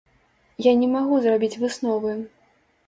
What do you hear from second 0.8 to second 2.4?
не магу зрабіць высновы.